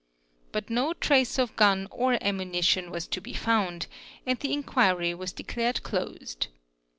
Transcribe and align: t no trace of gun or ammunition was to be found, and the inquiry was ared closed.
t 0.51 0.61
no 0.69 0.93
trace 0.93 1.37
of 1.37 1.55
gun 1.55 1.87
or 1.91 2.17
ammunition 2.23 2.89
was 2.89 3.05
to 3.05 3.21
be 3.21 3.35
found, 3.35 3.85
and 4.25 4.39
the 4.39 4.51
inquiry 4.51 5.13
was 5.13 5.35
ared 5.55 5.83
closed. 5.83 6.47